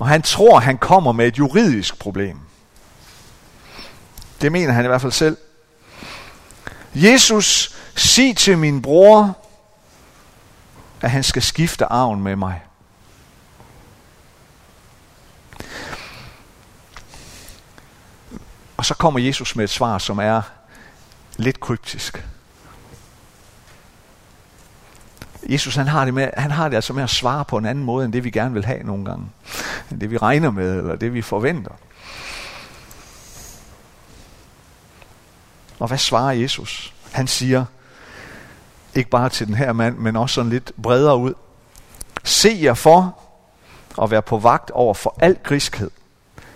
Og 0.00 0.08
han 0.08 0.22
tror, 0.22 0.58
han 0.58 0.78
kommer 0.78 1.12
med 1.12 1.26
et 1.26 1.38
juridisk 1.38 1.98
problem. 1.98 2.40
Det 4.40 4.52
mener 4.52 4.72
han 4.72 4.84
i 4.84 4.88
hvert 4.88 5.00
fald 5.00 5.12
selv. 5.12 5.36
Jesus, 6.94 7.76
sig 7.94 8.36
til 8.36 8.58
min 8.58 8.82
bror, 8.82 9.38
at 11.00 11.10
han 11.10 11.22
skal 11.22 11.42
skifte 11.42 11.84
arven 11.86 12.22
med 12.22 12.36
mig. 12.36 12.62
Og 18.76 18.84
så 18.84 18.94
kommer 18.94 19.20
Jesus 19.20 19.56
med 19.56 19.64
et 19.64 19.70
svar, 19.70 19.98
som 19.98 20.18
er 20.18 20.42
lidt 21.36 21.60
kryptisk. 21.60 22.24
Jesus 25.48 25.74
han 25.74 25.88
har, 25.88 26.04
det 26.04 26.14
med, 26.14 26.30
han 26.36 26.50
har 26.50 26.68
det 26.68 26.76
altså 26.76 26.92
med 26.92 27.02
at 27.02 27.10
svare 27.10 27.44
på 27.44 27.58
en 27.58 27.66
anden 27.66 27.84
måde, 27.84 28.04
end 28.04 28.12
det 28.12 28.24
vi 28.24 28.30
gerne 28.30 28.54
vil 28.54 28.64
have 28.64 28.82
nogle 28.82 29.04
gange. 29.04 29.26
End 29.90 30.00
det 30.00 30.10
vi 30.10 30.16
regner 30.16 30.50
med, 30.50 30.78
eller 30.78 30.96
det 30.96 31.14
vi 31.14 31.22
forventer. 31.22 31.70
Og 35.78 35.88
hvad 35.88 35.98
svarer 35.98 36.32
Jesus? 36.32 36.94
Han 37.12 37.26
siger, 37.26 37.64
ikke 38.94 39.10
bare 39.10 39.28
til 39.28 39.46
den 39.46 39.54
her 39.54 39.72
mand, 39.72 39.98
men 39.98 40.16
også 40.16 40.34
sådan 40.34 40.50
lidt 40.50 40.72
bredere 40.82 41.16
ud. 41.16 41.34
Se 42.24 42.58
jer 42.62 42.74
for 42.74 43.18
at 44.02 44.10
være 44.10 44.22
på 44.22 44.38
vagt 44.38 44.70
over 44.70 44.94
for 44.94 45.16
al 45.20 45.38
griskhed. 45.42 45.90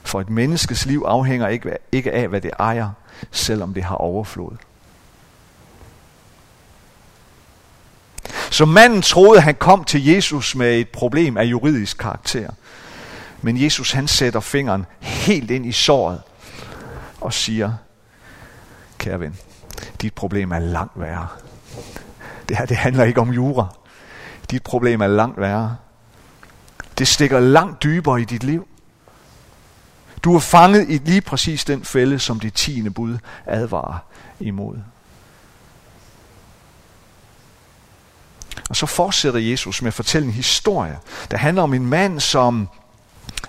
For 0.03 0.21
et 0.21 0.31
menneskes 0.31 0.87
liv 0.87 1.05
afhænger 1.07 1.49
ikke, 1.49 1.77
ikke 1.93 2.13
af, 2.13 2.29
hvad 2.29 2.41
det 2.41 2.51
ejer, 2.59 2.91
selvom 3.31 3.75
det 3.75 3.85
har 3.85 3.97
overflod. 3.97 4.57
Så 8.59 8.65
manden 8.65 9.03
troede, 9.03 9.41
han 9.41 9.55
kom 9.55 9.85
til 9.85 10.05
Jesus 10.05 10.55
med 10.55 10.79
et 10.79 10.89
problem 10.89 11.37
af 11.37 11.45
juridisk 11.45 11.99
karakter. 11.99 12.51
Men 13.43 13.63
Jesus 13.63 13.93
han 13.93 14.09
sætter 14.09 14.41
fingeren 14.41 14.87
helt 15.01 15.51
ind 15.51 15.67
i 15.67 15.73
såret 15.73 16.21
og 17.21 17.33
siger, 17.33 17.73
kære 18.99 19.21
ven, 19.21 19.37
dit 20.03 20.15
problem 20.15 20.53
er 20.53 20.59
langt 20.59 21.01
værre. 21.01 21.29
Det 22.49 22.57
her 22.57 22.67
det 22.67 22.77
handler 22.77 23.05
ikke 23.05 23.21
om 23.21 23.31
jura. 23.31 23.67
Dit 24.51 24.63
problem 24.63 25.01
er 25.01 25.07
langt 25.07 25.41
værre. 25.41 25.77
Det 26.99 27.09
stikker 27.09 27.41
langt 27.41 27.83
dybere 27.83 28.21
i 28.21 28.25
dit 28.25 28.45
liv. 28.45 28.69
Du 30.25 30.35
er 30.35 30.41
fanget 30.41 30.91
i 30.91 30.97
lige 30.97 31.21
præcis 31.21 31.65
den 31.65 31.85
fælde, 31.85 32.19
som 32.19 32.41
det 32.41 32.55
tiende 32.55 32.91
bud 32.91 33.19
advarer 33.47 33.99
imod. 34.41 34.79
Og 38.69 38.77
så 38.77 38.87
fortsætter 38.87 39.41
Jesus 39.41 39.83
med 39.83 39.89
at 39.89 39.95
fortælle 39.95 40.27
en 40.27 40.35
historie, 40.35 40.99
der 41.31 41.37
handler 41.37 41.63
om 41.63 41.75
en 41.75 41.87
mand, 41.87 42.21
som 42.21 42.69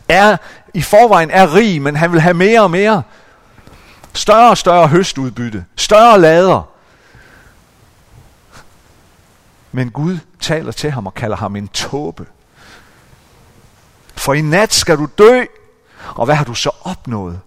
er 0.07 0.38
i 0.73 0.81
forvejen 0.81 1.31
er 1.31 1.55
rig, 1.55 1.81
men 1.81 1.95
han 1.95 2.11
vil 2.11 2.21
have 2.21 2.33
mere 2.33 2.61
og 2.61 2.71
mere. 2.71 3.03
Større 4.13 4.49
og 4.49 4.57
større 4.57 4.88
høstudbytte. 4.88 5.65
Større 5.75 6.19
lader. 6.21 6.69
Men 9.71 9.91
Gud 9.91 10.17
taler 10.39 10.71
til 10.71 10.91
ham 10.91 11.07
og 11.07 11.13
kalder 11.13 11.38
ham 11.38 11.55
en 11.55 11.67
tåbe. 11.67 12.25
For 14.15 14.33
i 14.33 14.41
nat 14.41 14.73
skal 14.73 14.97
du 14.97 15.07
dø, 15.17 15.43
og 16.15 16.25
hvad 16.25 16.35
har 16.35 16.45
du 16.45 16.53
så 16.53 16.71
opnået 16.81 17.39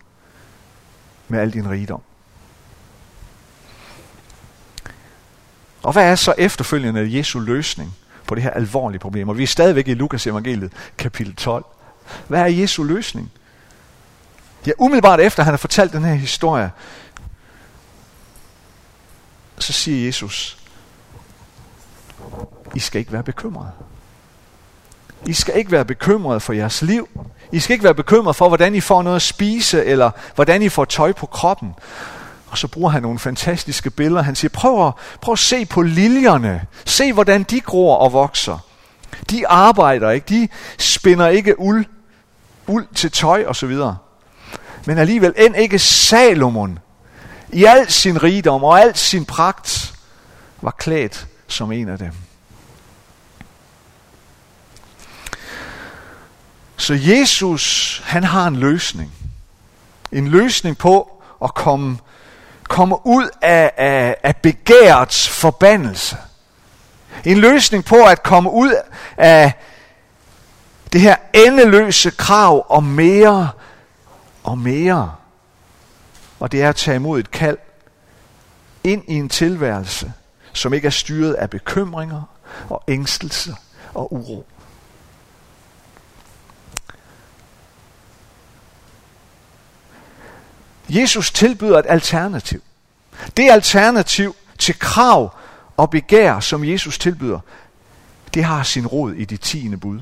med 1.28 1.40
al 1.40 1.52
din 1.52 1.70
rigdom? 1.70 2.02
Og 5.82 5.92
hvad 5.92 6.04
er 6.04 6.14
så 6.14 6.34
efterfølgende 6.38 7.16
Jesu 7.16 7.40
løsning 7.40 7.96
på 8.26 8.34
det 8.34 8.42
her 8.42 8.50
alvorlige 8.50 9.00
problem? 9.00 9.28
Og 9.28 9.38
vi 9.38 9.42
er 9.42 9.46
stadigvæk 9.46 9.88
i 9.88 9.94
Lukas 9.94 10.26
evangeliet, 10.26 10.72
kapitel 10.98 11.36
12. 11.36 11.64
Hvad 12.28 12.40
er 12.40 12.46
Jesu 12.46 12.82
løsning? 12.82 13.30
Ja, 14.66 14.72
umiddelbart 14.78 15.20
efter 15.20 15.42
han 15.42 15.52
har 15.52 15.58
fortalt 15.58 15.92
den 15.92 16.04
her 16.04 16.14
historie, 16.14 16.70
så 19.58 19.72
siger 19.72 20.06
Jesus, 20.06 20.58
I 22.74 22.78
skal 22.78 22.98
ikke 22.98 23.12
være 23.12 23.22
bekymrede. 23.22 23.70
I 25.26 25.32
skal 25.32 25.56
ikke 25.56 25.72
være 25.72 25.84
bekymrede 25.84 26.40
for 26.40 26.52
jeres 26.52 26.82
liv. 26.82 27.08
I 27.52 27.60
skal 27.60 27.74
ikke 27.74 27.84
være 27.84 27.94
bekymrede 27.94 28.34
for, 28.34 28.48
hvordan 28.48 28.74
I 28.74 28.80
får 28.80 29.02
noget 29.02 29.16
at 29.16 29.22
spise, 29.22 29.84
eller 29.84 30.10
hvordan 30.34 30.62
I 30.62 30.68
får 30.68 30.84
tøj 30.84 31.12
på 31.12 31.26
kroppen. 31.26 31.74
Og 32.52 32.58
så 32.58 32.68
bruger 32.68 32.90
han 32.90 33.02
nogle 33.02 33.18
fantastiske 33.18 33.90
billeder. 33.90 34.22
Han 34.22 34.34
siger, 34.34 34.48
prøv 34.48 34.86
at, 34.86 34.92
prøv 35.20 35.32
at 35.32 35.38
se 35.38 35.66
på 35.66 35.82
liljerne. 35.82 36.66
Se, 36.84 37.12
hvordan 37.12 37.42
de 37.42 37.60
gror 37.60 37.96
og 37.96 38.12
vokser. 38.12 38.58
De 39.30 39.48
arbejder 39.48 40.10
ikke. 40.10 40.26
De 40.28 40.48
spinder 40.78 41.28
ikke 41.28 41.60
uld, 41.60 41.84
uld 42.66 42.86
til 42.94 43.10
tøj 43.10 43.44
og 43.46 43.56
så 43.56 43.66
videre. 43.66 43.96
Men 44.86 44.98
alligevel 44.98 45.34
end 45.36 45.56
ikke 45.56 45.78
Salomon 45.78 46.78
i 47.52 47.64
al 47.64 47.90
sin 47.90 48.22
rigdom 48.22 48.64
og 48.64 48.80
al 48.80 48.96
sin 48.96 49.24
pragt 49.24 49.94
var 50.60 50.70
klædt 50.70 51.26
som 51.48 51.72
en 51.72 51.88
af 51.88 51.98
dem. 51.98 52.12
Så 56.76 56.94
Jesus, 56.94 58.02
han 58.04 58.24
har 58.24 58.46
en 58.46 58.56
løsning. 58.56 59.12
En 60.12 60.28
løsning 60.28 60.78
på 60.78 61.22
at 61.44 61.54
komme, 61.54 61.98
komme 62.72 63.06
ud 63.06 63.28
af, 63.42 63.72
af, 63.76 64.16
af 64.22 64.36
begærets 64.36 65.28
forbandelse. 65.28 66.16
En 67.24 67.38
løsning 67.38 67.84
på 67.84 68.04
at 68.04 68.22
komme 68.22 68.50
ud 68.50 68.74
af 69.16 69.52
det 70.92 71.00
her 71.00 71.16
endeløse 71.34 72.10
krav 72.10 72.66
om 72.68 72.84
mere 72.84 73.50
og 74.44 74.58
mere. 74.58 75.14
Og 76.40 76.52
det 76.52 76.62
er 76.62 76.68
at 76.68 76.76
tage 76.76 76.94
imod 76.94 77.20
et 77.20 77.30
kald 77.30 77.58
ind 78.84 79.02
i 79.08 79.14
en 79.14 79.28
tilværelse, 79.28 80.12
som 80.52 80.74
ikke 80.74 80.86
er 80.86 80.90
styret 80.90 81.34
af 81.34 81.50
bekymringer 81.50 82.22
og 82.68 82.82
ængstelse 82.88 83.54
og 83.94 84.12
uro. 84.12 84.46
Jesus 90.92 91.30
tilbyder 91.30 91.78
et 91.78 91.86
alternativ. 91.88 92.62
Det 93.36 93.50
alternativ 93.50 94.36
til 94.58 94.78
krav 94.78 95.34
og 95.76 95.90
begær, 95.90 96.40
som 96.40 96.64
Jesus 96.64 96.98
tilbyder, 96.98 97.40
det 98.34 98.44
har 98.44 98.62
sin 98.62 98.86
rod 98.86 99.12
i 99.12 99.24
det 99.24 99.40
tiende 99.40 99.76
bud. 99.76 100.00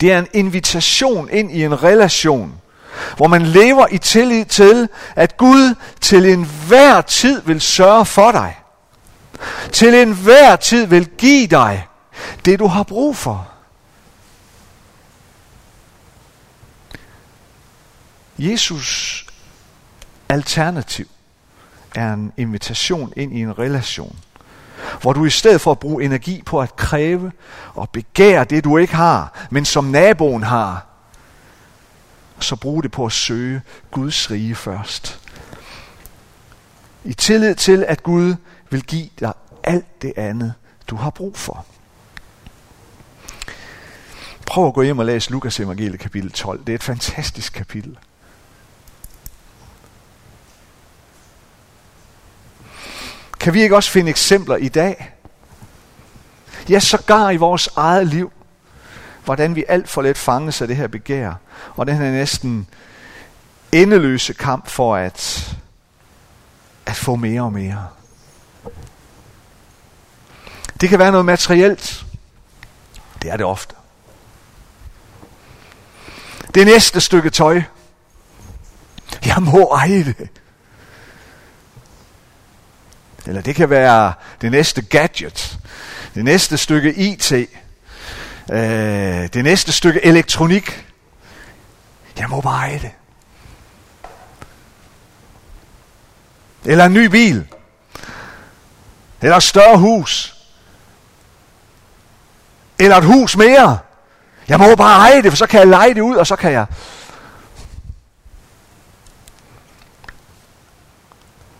Det 0.00 0.12
er 0.12 0.18
en 0.18 0.28
invitation 0.32 1.28
ind 1.30 1.52
i 1.52 1.64
en 1.64 1.82
relation, 1.82 2.60
hvor 3.16 3.26
man 3.26 3.42
lever 3.42 3.86
i 3.90 3.98
tillid 3.98 4.44
til, 4.44 4.88
at 5.16 5.36
Gud 5.36 5.74
til 6.00 6.26
enhver 6.26 7.00
tid 7.00 7.42
vil 7.42 7.60
sørge 7.60 8.06
for 8.06 8.32
dig. 8.32 8.58
Til 9.72 9.94
enhver 9.94 10.56
tid 10.56 10.86
vil 10.86 11.06
give 11.18 11.46
dig 11.46 11.86
det, 12.44 12.58
du 12.58 12.66
har 12.66 12.82
brug 12.82 13.16
for. 13.16 13.48
Jesus 18.38 19.26
alternativ 20.28 21.08
er 21.94 22.12
en 22.12 22.32
invitation 22.36 23.12
ind 23.16 23.32
i 23.32 23.40
en 23.40 23.58
relation, 23.58 24.16
hvor 25.00 25.12
du 25.12 25.24
i 25.24 25.30
stedet 25.30 25.60
for 25.60 25.70
at 25.70 25.78
bruge 25.78 26.04
energi 26.04 26.42
på 26.46 26.60
at 26.60 26.76
kræve 26.76 27.32
og 27.74 27.90
begære 27.90 28.44
det, 28.44 28.64
du 28.64 28.76
ikke 28.76 28.94
har, 28.94 29.46
men 29.50 29.64
som 29.64 29.84
naboen 29.84 30.42
har, 30.42 30.86
så 32.40 32.56
brug 32.56 32.82
det 32.82 32.92
på 32.92 33.06
at 33.06 33.12
søge 33.12 33.62
Guds 33.90 34.30
rige 34.30 34.54
først. 34.54 35.20
I 37.04 37.14
tillid 37.14 37.54
til, 37.54 37.84
at 37.88 38.02
Gud 38.02 38.34
vil 38.70 38.82
give 38.82 39.08
dig 39.20 39.32
alt 39.62 40.02
det 40.02 40.12
andet, 40.16 40.54
du 40.86 40.96
har 40.96 41.10
brug 41.10 41.36
for. 41.36 41.66
Prøv 44.46 44.66
at 44.66 44.74
gå 44.74 44.82
hjem 44.82 44.98
og 44.98 45.06
læse 45.06 45.30
Lukas 45.30 45.60
evangelie 45.60 45.98
kapitel 45.98 46.30
12. 46.32 46.60
Det 46.66 46.68
er 46.68 46.74
et 46.74 46.82
fantastisk 46.82 47.52
kapitel. 47.52 47.98
Kan 53.44 53.54
vi 53.54 53.62
ikke 53.62 53.76
også 53.76 53.90
finde 53.90 54.10
eksempler 54.10 54.56
i 54.56 54.68
dag? 54.68 55.14
Ja, 56.68 56.80
sågar 56.80 57.30
i 57.30 57.36
vores 57.36 57.68
eget 57.76 58.06
liv. 58.06 58.32
Hvordan 59.24 59.56
vi 59.56 59.64
alt 59.68 59.88
for 59.88 60.02
let 60.02 60.18
fanges 60.18 60.62
af 60.62 60.68
det 60.68 60.76
her 60.76 60.86
begær. 60.86 61.32
Og 61.76 61.86
den 61.86 61.96
her 61.96 62.10
næsten 62.10 62.66
endeløse 63.72 64.34
kamp 64.34 64.68
for 64.68 64.96
at, 64.96 65.50
at 66.86 66.96
få 66.96 67.16
mere 67.16 67.42
og 67.42 67.52
mere. 67.52 67.88
Det 70.80 70.88
kan 70.88 70.98
være 70.98 71.10
noget 71.10 71.26
materielt. 71.26 72.04
Det 73.22 73.32
er 73.32 73.36
det 73.36 73.46
ofte. 73.46 73.74
Det 76.54 76.66
næste 76.66 77.00
stykke 77.00 77.30
tøj. 77.30 77.62
Jeg 79.26 79.42
må 79.42 79.74
eje 79.74 80.04
det. 80.04 80.28
Eller 83.26 83.42
det 83.42 83.54
kan 83.54 83.70
være 83.70 84.12
det 84.40 84.50
næste 84.50 84.82
gadget, 84.82 85.58
det 86.14 86.24
næste 86.24 86.58
stykke 86.58 86.94
IT, 86.94 87.32
øh, 87.32 88.58
det 89.32 89.44
næste 89.44 89.72
stykke 89.72 90.04
elektronik. 90.04 90.86
Jeg 92.18 92.28
må 92.28 92.40
bare 92.40 92.68
eje 92.68 92.78
det. 92.78 92.90
Eller 96.64 96.84
en 96.84 96.92
ny 96.92 97.06
bil. 97.06 97.46
Eller 99.22 99.36
et 99.36 99.42
større 99.42 99.78
hus. 99.78 100.36
Eller 102.78 102.96
et 102.96 103.04
hus 103.04 103.36
mere. 103.36 103.78
Jeg 104.48 104.58
må 104.58 104.74
bare 104.74 105.10
eje 105.10 105.22
det, 105.22 105.32
for 105.32 105.36
så 105.36 105.46
kan 105.46 105.60
jeg 105.60 105.68
lege 105.68 105.94
det 105.94 106.00
ud, 106.00 106.16
og 106.16 106.26
så 106.26 106.36
kan 106.36 106.52
jeg 106.52 106.66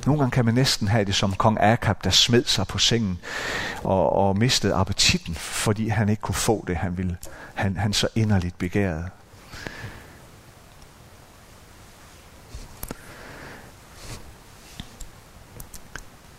Nogle 0.06 0.20
gange 0.20 0.30
kan 0.30 0.44
man 0.44 0.54
næsten 0.54 0.88
have 0.88 1.04
det 1.04 1.14
som 1.14 1.32
kong 1.32 1.58
Akab, 1.60 2.04
der 2.04 2.10
smed 2.10 2.44
sig 2.44 2.66
på 2.66 2.78
sengen 2.78 3.18
og, 3.82 4.12
og 4.12 4.38
mistede 4.38 4.74
appetitten, 4.74 5.34
fordi 5.34 5.88
han 5.88 6.08
ikke 6.08 6.22
kunne 6.22 6.34
få 6.34 6.64
det, 6.66 6.76
han, 6.76 6.96
ville, 6.96 7.16
han, 7.54 7.76
han 7.76 7.92
så 7.92 8.08
inderligt 8.14 8.58
begærede. 8.58 9.10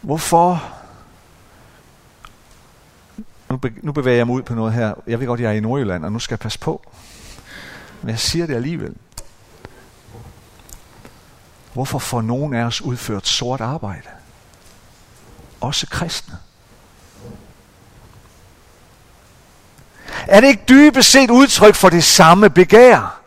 Hvorfor? 0.02 0.64
Nu, 3.50 3.60
nu 3.82 3.92
bevæger 3.92 4.18
jeg 4.18 4.28
mig 4.28 4.36
ud 4.36 4.42
på 4.42 4.56
noget 4.56 4.74
her. 4.74 4.94
Jeg 5.08 5.20
ved 5.20 5.28
godt, 5.28 5.40
jeg 5.40 5.52
er 5.52 5.56
i 5.56 5.60
Nordjylland, 5.60 6.06
og 6.06 6.12
nu 6.12 6.20
skal 6.20 6.34
jeg 6.34 6.40
passe 6.40 6.60
på. 6.60 6.92
Men 8.02 8.10
jeg 8.10 8.20
siger 8.20 8.46
det 8.46 8.56
alligevel. 8.56 8.96
Hvorfor 11.76 12.00
får 12.00 12.22
nogen 12.22 12.54
af 12.54 12.64
os 12.64 12.82
udført 12.82 13.28
sort 13.28 13.62
arbejde? 13.62 14.10
Også 15.62 15.88
kristne. 15.88 16.38
Er 20.28 20.42
det 20.42 20.48
ikke 20.48 20.64
dybest 20.70 21.12
set 21.12 21.30
udtryk 21.30 21.76
for 21.76 21.90
det 21.90 22.04
samme 22.04 22.50
begær? 22.50 23.20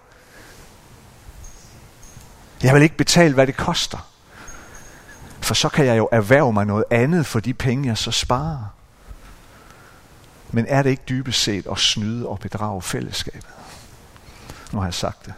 Jeg 2.63 2.75
vil 2.75 2.83
ikke 2.83 2.97
betale, 2.97 3.35
hvad 3.35 3.47
det 3.47 3.57
koster. 3.57 4.09
For 5.41 5.55
så 5.55 5.69
kan 5.69 5.87
jeg 5.87 5.99
jo 5.99 6.09
erhverve 6.13 6.53
mig 6.53 6.67
noget 6.67 6.85
andet 6.91 7.27
for 7.27 7.41
de 7.41 7.55
penge, 7.55 7.89
jeg 7.89 7.99
så 7.99 8.11
sparer. 8.11 8.75
Men 10.51 10.67
er 10.69 10.83
det 10.83 10.91
ikke 10.91 11.05
dybest 11.09 11.43
set 11.43 11.67
at 11.71 11.79
snyde 11.79 12.29
og 12.29 12.39
bedrage 12.39 12.83
fællesskabet? 12.83 13.51
Nu 14.73 14.79
har 14.79 14.87
jeg 14.87 14.95
sagt 14.95 15.27
det. 15.27 15.35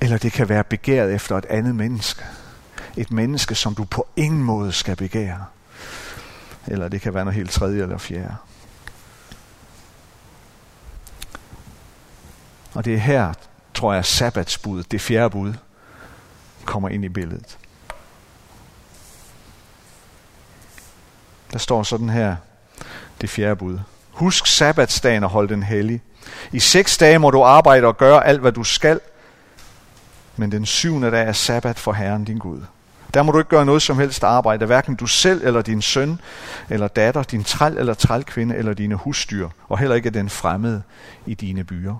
Eller 0.00 0.18
det 0.18 0.32
kan 0.32 0.48
være 0.48 0.64
begæret 0.64 1.14
efter 1.14 1.36
et 1.36 1.46
andet 1.46 1.74
menneske. 1.74 2.24
Et 2.96 3.10
menneske, 3.10 3.54
som 3.54 3.74
du 3.74 3.84
på 3.84 4.06
ingen 4.16 4.42
måde 4.42 4.72
skal 4.72 4.96
begære. 4.96 5.44
Eller 6.66 6.88
det 6.88 7.00
kan 7.00 7.14
være 7.14 7.24
noget 7.24 7.36
helt 7.36 7.50
tredje 7.50 7.82
eller 7.82 7.98
fjerde. 7.98 8.36
Og 12.74 12.84
det 12.84 12.94
er 12.94 12.98
her, 12.98 13.32
tror 13.74 13.94
jeg, 13.94 14.04
sabbatsbuddet, 14.04 14.92
det 14.92 15.00
fjerde 15.00 15.30
bud, 15.30 15.54
kommer 16.64 16.88
ind 16.88 17.04
i 17.04 17.08
billedet. 17.08 17.58
Der 21.52 21.58
står 21.58 21.82
sådan 21.82 22.08
her, 22.08 22.36
det 23.20 23.30
fjerde 23.30 23.56
bud. 23.56 23.78
Husk 24.10 24.46
sabbatsdagen 24.46 25.24
og 25.24 25.30
hold 25.30 25.48
den 25.48 25.62
hellig. 25.62 26.02
I 26.52 26.60
seks 26.60 26.98
dage 26.98 27.18
må 27.18 27.30
du 27.30 27.42
arbejde 27.42 27.86
og 27.86 27.96
gøre 27.96 28.26
alt, 28.26 28.40
hvad 28.40 28.52
du 28.52 28.64
skal– 28.64 29.00
men 30.38 30.52
den 30.52 30.66
syvende 30.66 31.10
dag 31.10 31.28
er 31.28 31.32
sabbat 31.32 31.78
for 31.78 31.92
Herren 31.92 32.24
din 32.24 32.38
Gud. 32.38 32.60
Der 33.14 33.22
må 33.22 33.32
du 33.32 33.38
ikke 33.38 33.50
gøre 33.50 33.66
noget 33.66 33.82
som 33.82 33.98
helst 33.98 34.24
arbejde, 34.24 34.66
hverken 34.66 34.94
du 34.94 35.06
selv 35.06 35.46
eller 35.46 35.62
din 35.62 35.82
søn 35.82 36.20
eller 36.68 36.88
datter, 36.88 37.22
din 37.22 37.44
træl 37.44 37.78
eller 37.78 37.94
trælkvinde 37.94 38.56
eller 38.56 38.74
dine 38.74 38.94
husdyr, 38.94 39.48
og 39.68 39.78
heller 39.78 39.96
ikke 39.96 40.10
den 40.10 40.30
fremmede 40.30 40.82
i 41.26 41.34
dine 41.34 41.64
byer. 41.64 41.96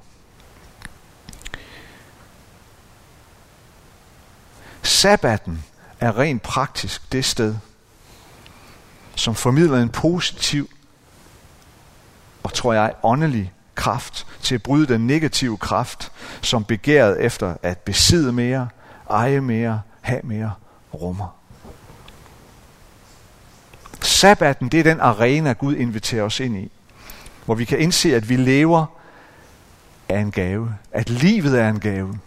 Sabbaten 4.83 5.65
er 6.01 6.19
rent 6.19 6.43
praktisk 6.43 7.13
det 7.13 7.25
sted, 7.25 7.57
som 9.15 9.35
formidler 9.35 9.79
en 9.79 9.89
positiv 9.89 10.71
og 12.43 12.53
tror 12.53 12.73
jeg 12.73 12.95
åndelig 13.03 13.53
kraft 13.75 14.27
til 14.49 14.55
at 14.55 14.63
bryde 14.63 14.87
den 14.87 15.07
negative 15.07 15.57
kraft, 15.57 16.13
som 16.43 16.65
begæret 16.65 17.25
efter 17.25 17.55
at 17.63 17.79
besidde 17.79 18.33
mere, 18.33 18.69
eje 19.11 19.41
mere, 19.41 19.81
have 20.01 20.21
mere 20.25 20.53
rummer. 20.95 21.37
Sabbaten, 24.01 24.69
det 24.69 24.81
er 24.81 24.85
den 24.85 25.01
arena, 25.01 25.53
Gud 25.53 25.75
inviterer 25.75 26.23
os 26.23 26.41
ind 26.41 26.57
i, 26.57 26.71
hvor 27.45 27.55
vi 27.55 27.65
kan 27.65 27.79
indse, 27.79 28.17
at 28.17 28.29
vi 28.29 28.37
lever 28.37 28.87
af 30.09 30.19
en 30.19 30.31
gave, 30.31 30.75
at 30.93 31.11
livet 31.11 31.61
er 31.61 31.69
en 31.69 31.81
gave, 31.81 32.19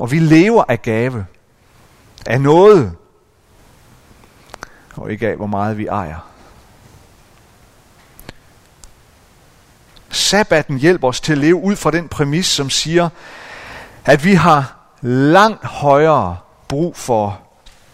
og 0.00 0.10
vi 0.10 0.18
lever 0.18 0.64
af 0.68 0.82
gave, 0.82 1.26
af 2.26 2.40
noget, 2.40 2.92
og 4.96 5.12
ikke 5.12 5.28
af, 5.28 5.36
hvor 5.36 5.46
meget 5.46 5.78
vi 5.78 5.86
ejer. 5.86 6.33
Sabbaten 10.24 10.78
hjælper 10.78 11.08
os 11.08 11.20
til 11.20 11.32
at 11.32 11.38
leve 11.38 11.54
ud 11.54 11.76
fra 11.76 11.90
den 11.90 12.08
præmis, 12.08 12.46
som 12.46 12.70
siger, 12.70 13.08
at 14.04 14.24
vi 14.24 14.34
har 14.34 14.76
langt 15.02 15.64
højere 15.64 16.36
brug 16.68 16.96
for 16.96 17.40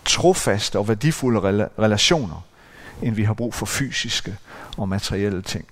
trofaste 0.04 0.78
og 0.78 0.88
værdifulde 0.88 1.68
relationer, 1.78 2.44
end 3.02 3.14
vi 3.14 3.24
har 3.24 3.34
brug 3.34 3.54
for 3.54 3.66
fysiske 3.66 4.36
og 4.76 4.88
materielle 4.88 5.42
ting. 5.42 5.64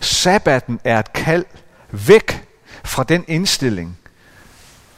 Sabbaten 0.00 0.80
er 0.84 0.98
et 0.98 1.12
kald 1.12 1.44
væk 1.90 2.48
fra 2.84 3.04
den 3.04 3.24
indstilling, 3.28 3.98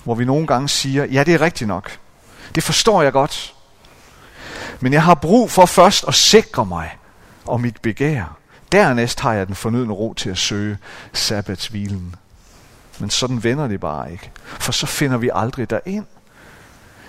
hvor 0.04 0.14
vi 0.14 0.24
nogle 0.24 0.46
gange 0.46 0.68
siger, 0.68 1.04
ja 1.04 1.24
det 1.24 1.34
er 1.34 1.40
rigtigt 1.40 1.68
nok, 1.68 1.98
det 2.54 2.62
forstår 2.62 3.02
jeg 3.02 3.12
godt, 3.12 3.54
men 4.80 4.92
jeg 4.92 5.02
har 5.02 5.14
brug 5.14 5.50
for 5.50 5.66
først 5.66 6.04
at 6.08 6.14
sikre 6.14 6.66
mig 6.66 6.96
og 7.48 7.60
mit 7.60 7.82
begær. 7.82 8.36
Dernæst 8.72 9.20
har 9.20 9.32
jeg 9.32 9.46
den 9.46 9.54
fornødne 9.54 9.92
ro 9.92 10.14
til 10.14 10.30
at 10.30 10.38
søge 10.38 10.78
sabbatsvilen. 11.12 12.14
Men 12.98 13.10
sådan 13.10 13.44
vender 13.44 13.68
det 13.68 13.80
bare 13.80 14.12
ikke. 14.12 14.30
For 14.44 14.72
så 14.72 14.86
finder 14.86 15.16
vi 15.16 15.30
aldrig 15.34 15.70
derind. 15.70 16.06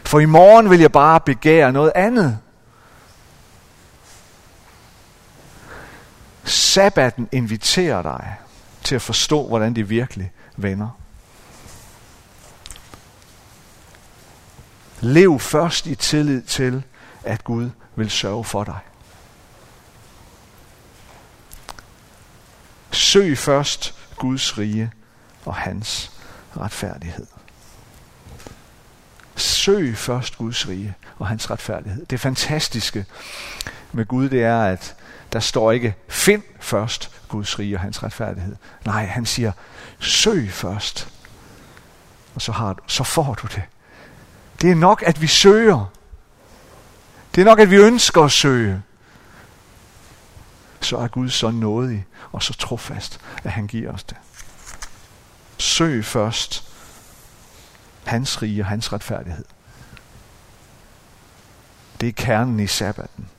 For 0.04 0.20
i 0.20 0.26
morgen 0.26 0.70
vil 0.70 0.80
jeg 0.80 0.92
bare 0.92 1.20
begære 1.20 1.72
noget 1.72 1.92
andet. 1.96 2.40
Sabbaten 6.44 7.30
inviterer 7.32 8.02
dig 8.02 8.36
til 8.84 8.96
at 8.96 9.02
forstå, 9.02 9.48
hvordan 9.48 9.76
det 9.76 9.90
virkelig 9.90 10.32
vender. 10.58 10.90
Lev 15.00 15.40
først 15.40 15.86
i 15.86 15.96
tillid 15.96 16.42
til, 16.42 16.84
at 17.24 17.44
Gud 17.44 17.70
vil 17.96 18.10
sørge 18.10 18.44
for 18.44 18.64
dig. 18.64 18.80
Søg 23.08 23.38
først 23.38 23.94
Guds 24.18 24.58
rige 24.58 24.92
og 25.46 25.56
hans 25.56 26.12
retfærdighed. 26.58 27.26
Søg 29.36 29.98
først 29.98 30.38
Guds 30.38 30.68
rige 30.68 30.94
og 31.20 31.28
hans 31.28 31.50
retfærdighed. 31.52 32.06
Det 32.06 32.20
fantastiske 32.20 33.06
med 33.92 34.06
Gud, 34.06 34.30
det 34.30 34.44
er, 34.44 34.62
at 34.62 34.96
der 35.34 35.40
står 35.40 35.72
ikke, 35.72 35.96
find 36.08 36.42
først 36.60 37.12
Guds 37.28 37.60
rige 37.60 37.76
og 37.76 37.80
hans 37.80 38.04
retfærdighed. 38.04 38.56
Nej, 38.86 39.06
han 39.06 39.26
siger, 39.26 39.52
søg 40.00 40.52
først. 40.52 41.10
Og 42.36 42.42
så, 42.42 42.52
har 42.52 42.74
du, 42.74 42.84
så 42.88 43.04
får 43.04 43.34
du 43.34 43.48
det. 43.48 43.64
Det 44.62 44.72
er 44.72 44.76
nok, 44.76 45.04
at 45.06 45.22
vi 45.22 45.28
søger. 45.28 45.92
Det 47.36 47.42
er 47.42 47.46
nok, 47.46 47.60
at 47.60 47.72
vi 47.72 47.76
ønsker 47.76 48.24
at 48.24 48.32
søge. 48.32 48.82
Så 50.88 50.98
er 50.98 51.08
Gud 51.08 51.30
så 51.30 51.52
nådig 51.52 52.06
og 52.32 52.44
så 52.44 52.54
trofast, 52.54 53.20
at 53.44 53.52
han 53.52 53.68
giver 53.68 53.92
os 53.94 54.04
det. 54.04 54.18
Søg 55.58 56.06
først 56.06 56.74
hans 58.06 58.42
rige 58.42 58.62
og 58.62 58.66
hans 58.66 58.94
retfærdighed. 58.94 59.46
Det 62.02 62.10
er 62.10 62.14
kernen 62.14 62.60
i 62.60 62.68
sabbaten. 62.68 63.30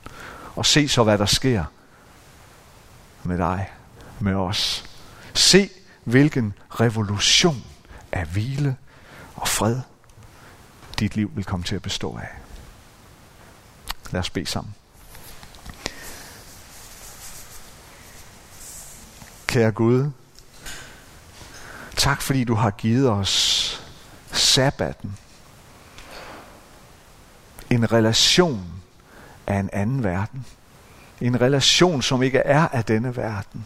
Og 0.55 0.65
se 0.65 0.87
så, 0.87 1.03
hvad 1.03 1.17
der 1.17 1.25
sker 1.25 1.65
med 3.23 3.37
dig, 3.37 3.71
med 4.19 4.33
os. 4.33 4.85
Se, 5.33 5.69
hvilken 6.03 6.53
revolution 6.69 7.63
af 8.11 8.25
hvile 8.25 8.75
og 9.35 9.47
fred 9.47 9.81
dit 10.99 11.15
liv 11.15 11.31
vil 11.35 11.45
komme 11.45 11.63
til 11.63 11.75
at 11.75 11.81
bestå 11.81 12.17
af. 12.17 12.29
Lad 14.11 14.19
os 14.19 14.29
bede 14.29 14.45
sammen. 14.45 14.75
Kære 19.49 19.71
Gud, 19.71 20.11
tak 21.95 22.21
fordi 22.21 22.43
du 22.43 22.53
har 22.55 22.71
givet 22.71 23.09
os 23.09 23.87
sabbaten. 24.31 25.17
En 27.69 27.91
relation 27.91 28.65
af 29.47 29.55
en 29.55 29.69
anden 29.73 30.03
verden. 30.03 30.45
En 31.21 31.41
relation, 31.41 32.01
som 32.01 32.23
ikke 32.23 32.39
er 32.39 32.67
af 32.67 32.85
denne 32.85 33.15
verden. 33.15 33.65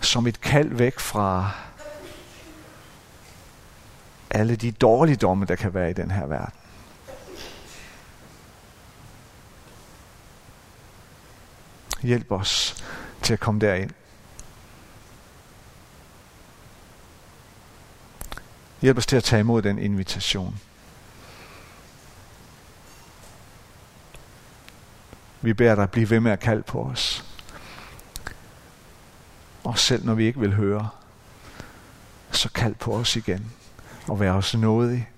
Som 0.00 0.26
et 0.26 0.40
kald 0.40 0.68
væk 0.68 0.98
fra 0.98 1.50
alle 4.30 4.56
de 4.56 4.72
dårligdomme, 4.72 5.44
der 5.44 5.56
kan 5.56 5.74
være 5.74 5.90
i 5.90 5.94
den 5.94 6.10
her 6.10 6.26
verden. 6.26 6.57
Hjælp 12.02 12.32
os 12.32 12.84
til 13.22 13.32
at 13.32 13.40
komme 13.40 13.60
derind. 13.60 13.90
Hjælp 18.80 18.98
os 18.98 19.06
til 19.06 19.16
at 19.16 19.24
tage 19.24 19.40
imod 19.40 19.62
den 19.62 19.78
invitation. 19.78 20.60
Vi 25.40 25.52
beder 25.52 25.74
dig 25.74 25.90
blive 25.90 26.10
ved 26.10 26.20
med 26.20 26.32
at 26.32 26.40
kalde 26.40 26.62
på 26.62 26.82
os. 26.82 27.24
Og 29.64 29.78
selv 29.78 30.04
når 30.04 30.14
vi 30.14 30.26
ikke 30.26 30.40
vil 30.40 30.54
høre, 30.54 30.88
så 32.30 32.50
kald 32.54 32.74
på 32.74 32.96
os 32.96 33.16
igen. 33.16 33.52
Og 34.08 34.20
vær 34.20 34.32
os 34.32 34.54
nådig. 34.54 35.10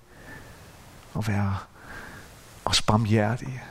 Og 1.13 1.27
vær 1.27 1.67
os 2.65 2.81
barmhjertige. 2.81 3.63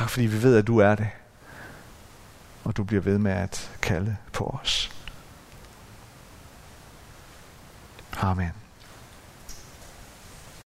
Tak 0.00 0.10
fordi 0.10 0.26
vi 0.26 0.42
ved, 0.42 0.56
at 0.56 0.66
du 0.66 0.78
er 0.78 0.94
det. 0.94 1.08
Og 2.64 2.76
du 2.76 2.84
bliver 2.84 3.02
ved 3.02 3.18
med 3.18 3.32
at 3.32 3.78
kalde 3.82 4.16
på 4.32 4.58
os. 4.62 4.90
Amen. 8.20 8.50